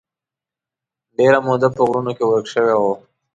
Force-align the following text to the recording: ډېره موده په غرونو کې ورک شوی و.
ډېره 1.17 1.39
موده 1.45 1.67
په 1.75 1.81
غرونو 1.87 2.11
کې 2.17 2.23
ورک 2.27 2.47
شوی 2.53 2.75
و. 2.77 2.83